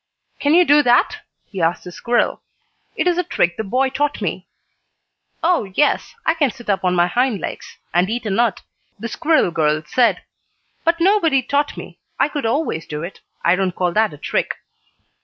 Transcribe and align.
"Can 0.39 0.55
you 0.55 0.65
do 0.65 0.81
that?" 0.81 1.19
he 1.45 1.61
asked 1.61 1.83
the 1.83 1.91
squirrel. 1.91 2.41
"It 2.95 3.05
is 3.05 3.19
a 3.19 3.23
trick 3.23 3.55
the 3.55 3.63
boy 3.63 3.91
taught 3.91 4.19
me." 4.19 4.47
"Oh, 5.43 5.65
yes, 5.75 6.15
I 6.25 6.33
can 6.33 6.49
sit 6.49 6.71
up 6.71 6.83
on 6.83 6.95
my 6.95 7.05
hind 7.05 7.39
legs, 7.39 7.77
and 7.93 8.09
eat 8.09 8.25
a 8.25 8.31
nut," 8.31 8.63
the 8.97 9.07
squirrel 9.07 9.51
girl 9.51 9.83
said. 9.85 10.23
"But 10.83 10.99
nobody 10.99 11.43
taught 11.43 11.77
me. 11.77 11.99
I 12.19 12.29
could 12.29 12.47
always 12.47 12.87
do 12.87 13.03
it. 13.03 13.19
I 13.45 13.55
don't 13.55 13.75
call 13.75 13.91
that 13.91 14.11
a 14.11 14.17
trick." 14.17 14.55